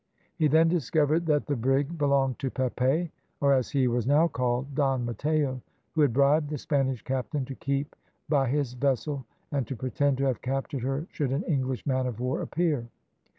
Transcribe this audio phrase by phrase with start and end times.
[0.35, 4.73] He then discovered that the brig belonged to Pepe, or, as he was now called,
[4.73, 5.61] Don Matteo,
[5.93, 7.95] who had bribed the Spanish captain to keep
[8.27, 12.19] by his vessel and to pretend to have captured her should an English man of
[12.19, 12.87] war appear.